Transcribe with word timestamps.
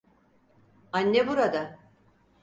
Anne 0.91 1.27
burada. 1.27 1.79